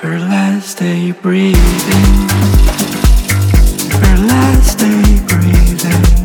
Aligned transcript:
Her 0.00 0.16
last 0.16 0.78
day 0.78 1.10
breathing. 1.10 1.58
Her 3.90 4.16
last 4.28 4.78
day 4.78 5.20
breathing. 5.26 6.17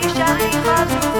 shine, 0.00 0.14
shine, 0.14 0.64
my 0.64 1.11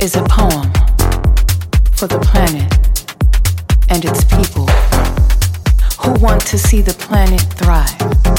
is 0.00 0.16
a 0.16 0.22
poem 0.22 0.72
for 1.92 2.06
the 2.06 2.18
planet 2.20 2.72
and 3.90 4.02
its 4.02 4.24
people 4.24 4.66
who 6.00 6.18
want 6.24 6.40
to 6.40 6.56
see 6.56 6.80
the 6.80 6.94
planet 6.94 7.42
thrive. 7.42 8.29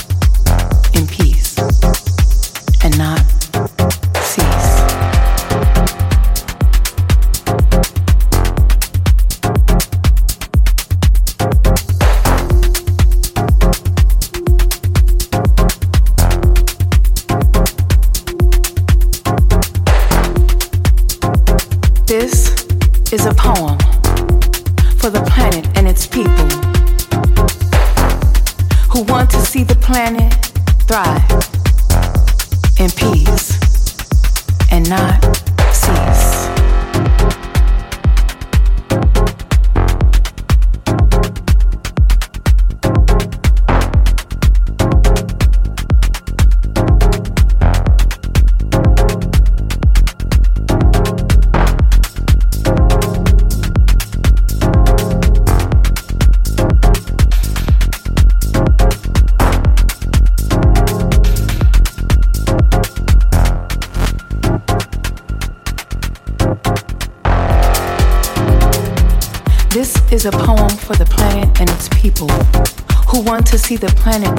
See 73.71 73.77
the 73.77 73.87
planet 73.95 74.30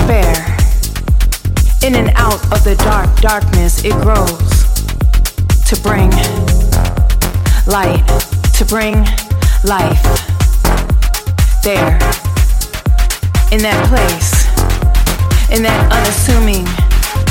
despair, 0.00 0.32
in 1.82 1.94
and 1.94 2.10
out 2.16 2.40
of 2.52 2.64
the 2.64 2.76
dark 2.84 3.14
darkness, 3.20 3.84
it 3.84 3.92
grows 4.02 4.64
to 5.64 5.80
bring 5.82 6.10
light, 7.66 8.04
to 8.54 8.64
bring 8.64 8.94
life. 9.64 10.02
There, 11.62 11.98
in 13.52 13.60
that 13.62 13.84
place, 13.88 14.46
in 15.50 15.62
that 15.62 15.92
unassuming, 15.92 16.66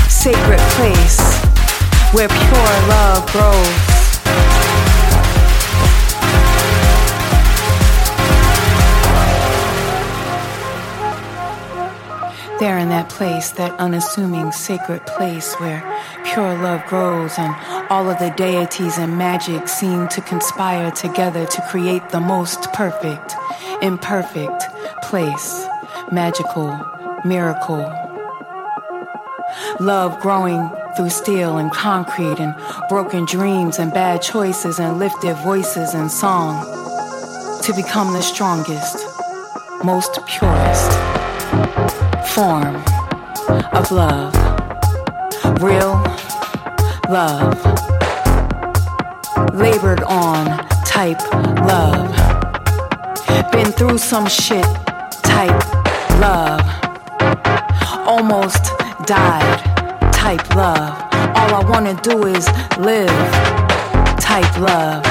sacred 0.08 0.60
place 0.78 1.20
where 2.14 2.28
pure 2.28 2.88
love 2.88 3.26
grows. 3.32 3.99
There 12.60 12.78
in 12.78 12.90
that 12.90 13.08
place, 13.08 13.52
that 13.52 13.80
unassuming 13.80 14.52
sacred 14.52 15.06
place 15.06 15.54
where 15.62 15.82
pure 16.26 16.58
love 16.58 16.86
grows 16.88 17.32
and 17.38 17.56
all 17.90 18.10
of 18.10 18.20
the 18.20 18.34
deities 18.36 18.98
and 18.98 19.18
magic 19.18 19.70
seem 19.70 20.10
to 20.10 20.20
conspire 20.20 20.92
together 20.92 21.46
to 21.46 21.62
create 21.70 22.10
the 22.10 22.20
most 22.20 22.64
perfect, 22.74 23.34
imperfect 23.82 24.64
place, 25.04 25.66
magical, 26.12 26.78
miracle. 27.24 27.90
Love 29.80 30.20
growing 30.20 30.70
through 30.98 31.12
steel 31.12 31.60
and 31.60 31.72
concrete 31.72 32.42
and 32.42 32.54
broken 32.90 33.24
dreams 33.24 33.80
and 33.80 33.94
bad 33.94 34.22
choices 34.22 34.80
and 34.80 35.00
lifted 35.00 35.36
voices 35.46 35.94
and 35.94 36.12
song 36.12 36.62
to 37.64 37.74
become 37.74 38.12
the 38.12 38.22
strongest, 38.22 38.98
most 39.82 40.20
purest 40.28 41.09
form 42.30 42.76
of 43.74 43.92
love. 43.92 44.34
Real 45.62 45.94
love. 47.10 47.58
Labored 49.54 50.04
on 50.04 50.46
type 50.86 51.22
love. 51.66 52.10
Been 53.52 53.72
through 53.72 53.98
some 53.98 54.28
shit 54.28 54.66
type 55.24 55.60
love. 56.20 56.62
Almost 58.06 58.72
died 59.06 59.60
type 60.14 60.56
love. 60.56 60.94
All 61.36 61.56
I 61.56 61.64
wanna 61.68 61.96
do 62.02 62.26
is 62.26 62.48
live 62.78 63.10
type 64.20 64.60
love. 64.60 65.04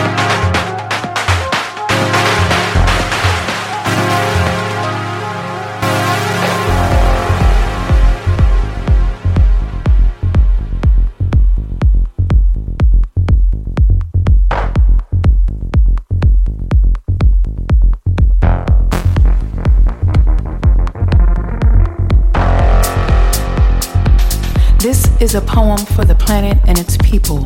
Is 25.28 25.34
a 25.34 25.40
poem 25.42 25.76
for 25.76 26.06
the 26.06 26.14
planet 26.14 26.56
and 26.66 26.78
its 26.78 26.96
people 27.04 27.40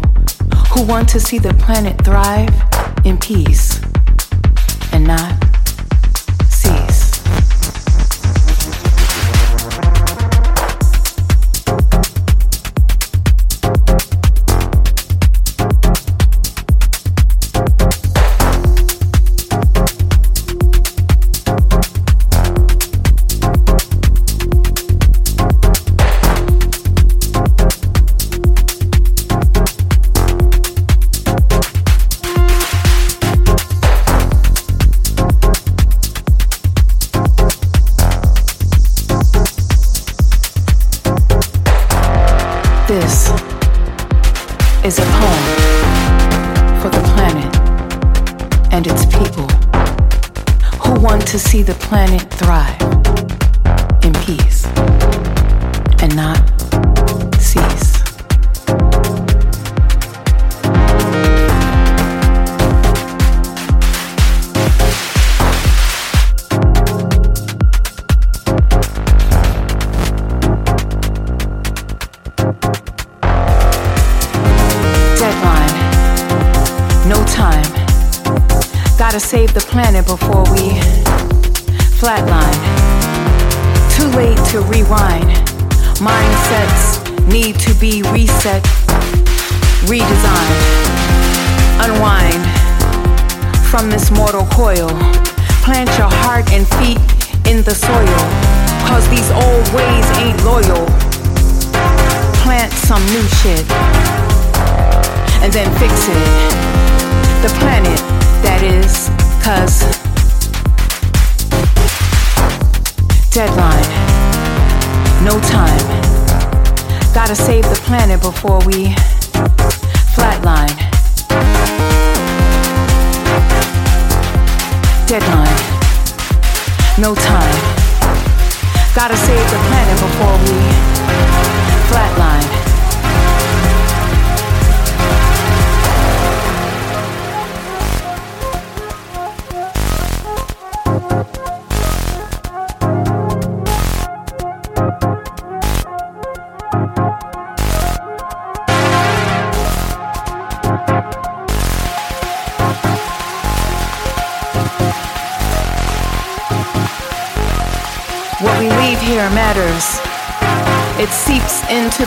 who 0.71 0.87
want 0.87 1.09
to 1.09 1.19
see 1.19 1.37
the 1.37 1.53
planet 1.55 2.01
thrive 2.05 2.49
in 3.05 3.19
peace 3.19 3.81
and 4.93 5.05
not 5.05 5.42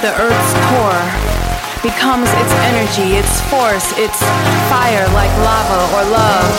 the 0.06 0.14
earth's 0.22 0.54
core, 0.70 1.06
becomes 1.82 2.30
its 2.38 2.54
energy, 2.70 3.18
its 3.18 3.42
force, 3.50 3.90
its 3.98 4.22
fire 4.70 5.02
like 5.18 5.34
lava 5.42 5.82
or 5.98 6.04
love. 6.14 6.54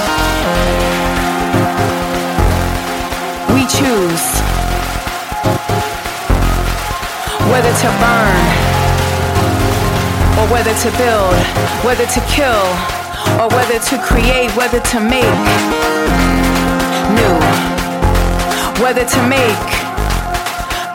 We 3.55 3.63
choose 3.71 4.27
whether 7.55 7.71
to 7.71 7.89
burn 8.03 8.47
or 10.43 10.47
whether 10.51 10.75
to 10.83 10.91
build, 10.99 11.39
whether 11.87 12.07
to 12.07 12.21
kill 12.27 12.67
or 13.39 13.47
whether 13.55 13.79
to 13.79 13.97
create, 14.03 14.51
whether 14.57 14.81
to 14.81 14.99
make 14.99 15.39
new 17.15 17.37
whether 18.83 19.05
to 19.05 19.29
make 19.29 19.67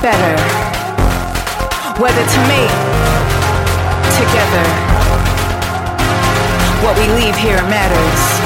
better, 0.01 0.70
whether 2.01 2.25
to 2.25 2.41
make 2.47 2.71
together. 4.17 4.65
What 6.81 6.97
we 6.97 7.05
leave 7.13 7.35
here 7.35 7.61
matters. 7.69 8.40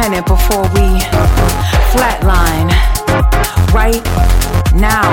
Planet 0.00 0.24
before 0.24 0.62
we 0.72 0.98
flatline. 1.92 2.70
Right 3.70 4.02
now 4.72 5.04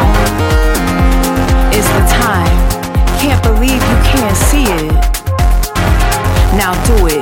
is 1.75 1.85
the 1.85 2.03
time. 2.07 2.57
Can't 3.19 3.43
believe 3.43 3.81
you 3.91 3.97
can't 4.13 4.37
see 4.37 4.63
it. 4.63 4.93
Now 6.55 6.71
do 6.85 7.07
it. 7.07 7.16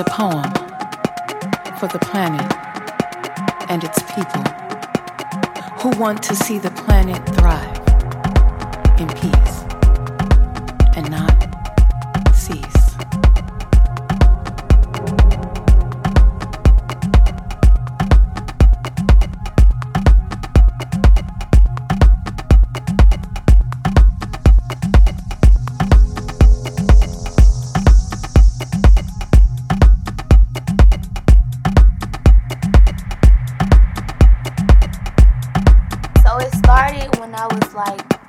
Is 0.00 0.06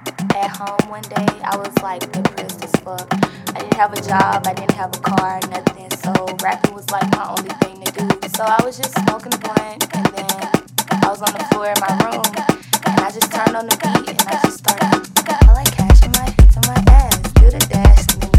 at 0.08 0.50
home 0.50 0.90
one 0.90 1.04
day. 1.04 1.28
I 1.44 1.56
was 1.58 1.74
like 1.82 2.12
depressed 2.12 2.64
as 2.64 2.72
fuck. 2.82 3.08
I 3.56 3.60
didn't 3.60 3.74
have 3.76 3.94
a 3.94 4.02
job, 4.02 4.48
I 4.48 4.54
didn't 4.54 4.76
have 4.76 4.96
a 4.96 5.00
car, 5.00 5.40
nothing. 5.50 5.90
So 5.92 6.14
rapping 6.42 6.74
was 6.74 6.90
like 6.92 7.10
my 7.16 7.30
only 7.30 7.52
thing 7.62 7.84
to 7.84 7.92
do. 7.92 8.28
So 8.36 8.44
I 8.44 8.64
was 8.64 8.78
just 8.78 8.94
smoking 9.06 9.38
blunt 9.40 9.88
and 9.96 10.06
then 10.16 10.42
I 11.04 11.08
was 11.10 11.22
on 11.22 11.34
the 11.34 11.44
floor 11.52 11.68
in 11.68 11.80
my 11.80 11.94
room 12.06 12.26
and 12.86 13.00
I 13.00 13.12
just 13.12 13.32
turned 13.32 13.56
on 13.56 13.68
the 13.68 13.78
beat, 13.78 14.10
and 14.10 14.28
I 14.28 14.42
just 14.44 14.60
started. 14.60 15.08
I 15.28 15.54
like 15.54 15.72
cashing 15.72 16.12
my 16.12 16.26
hits 16.38 16.58
on 16.58 16.64
my 16.68 16.82
ass, 16.92 17.22
do 17.34 17.50
the 17.50 17.60
then 17.70 18.31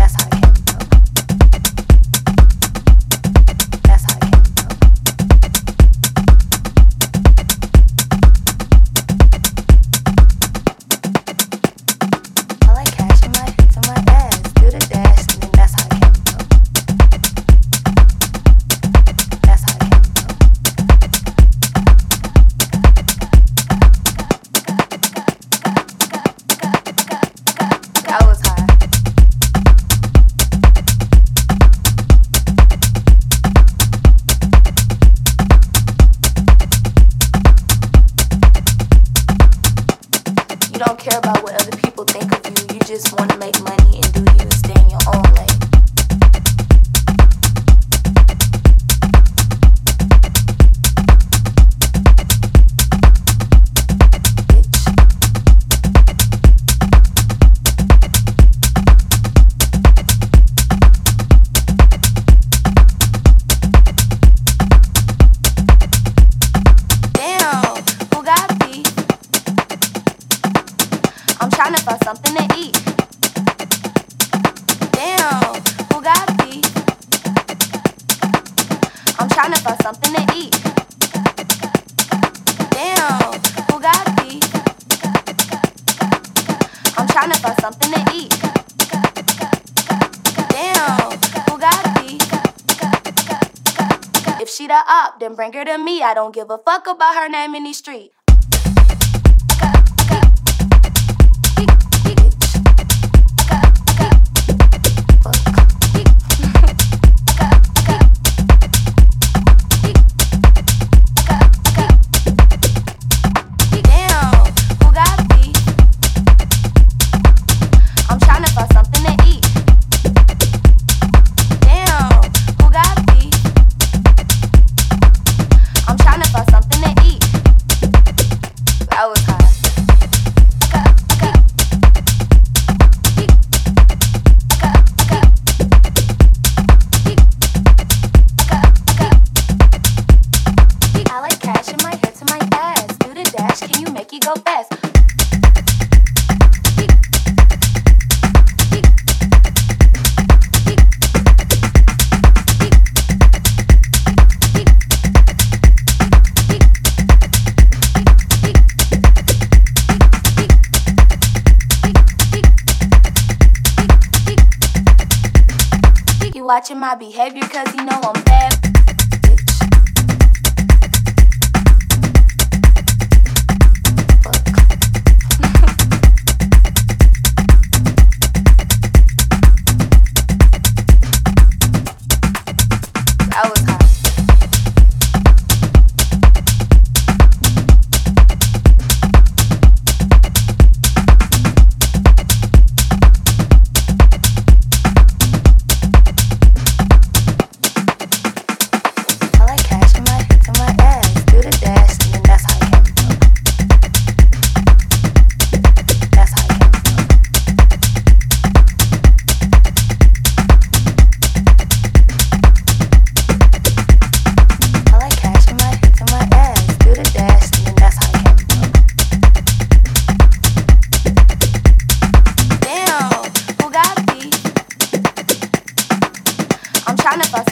don't 96.22 96.32
give 96.32 96.50
a 96.50 96.58
fuck 96.58 96.86
about 96.86 97.16
her 97.16 97.28
name 97.28 97.52
in 97.56 97.64
these 97.64 97.78
streets. 97.78 98.21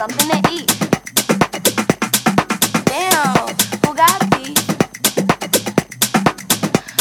something 0.01 0.31
to 0.31 0.51
eat. 0.51 0.67
Damn, 2.87 3.37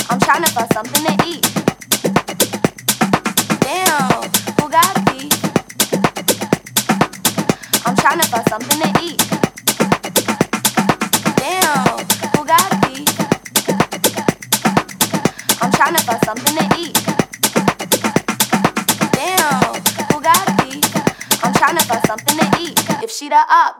I'm 0.09 0.19
trying 0.19 0.43
to 0.43 0.51
find 0.51 0.73
something 0.73 1.05
to 1.05 1.13
eat. 1.13 1.18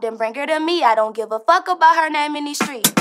Then 0.02 0.18
bring 0.18 0.34
her 0.36 0.46
to 0.46 0.60
me. 0.60 0.84
I 0.84 0.96
don't 0.96 1.16
give 1.16 1.32
a 1.32 1.40
fuck 1.40 1.68
about 1.68 1.96
her 1.96 2.10
name 2.10 2.36
in 2.36 2.46
these 2.46 2.60
streets. 2.60 2.99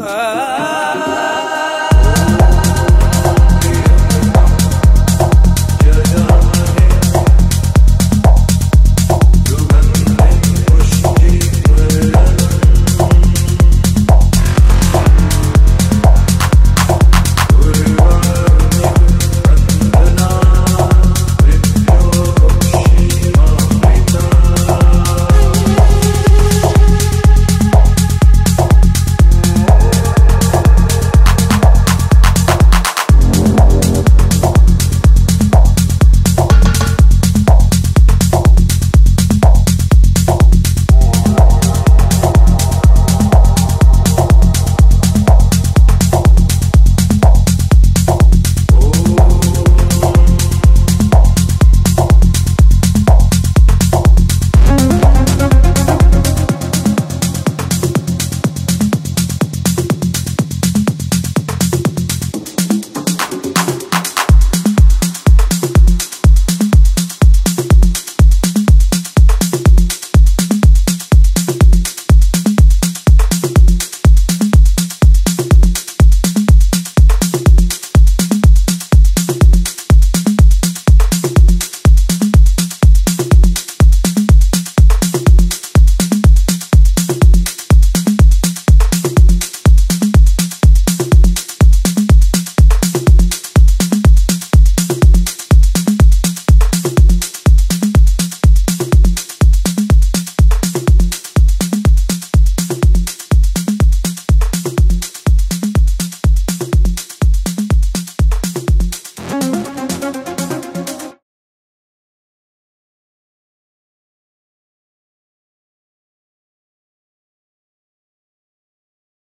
Uh... 0.00 0.37